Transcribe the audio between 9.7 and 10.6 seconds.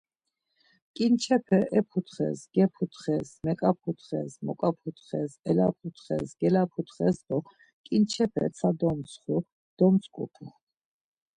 domtzǩupu.